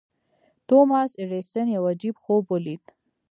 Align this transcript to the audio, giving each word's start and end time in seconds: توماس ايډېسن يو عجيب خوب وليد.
توماس 0.67 1.11
ايډېسن 1.21 1.67
يو 1.75 1.83
عجيب 1.91 2.15
خوب 2.23 2.43
وليد. 2.53 2.85